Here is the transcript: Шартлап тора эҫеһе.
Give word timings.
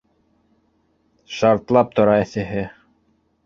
Шартлап 1.41 1.93
тора 1.99 2.19
эҫеһе. 2.25 2.69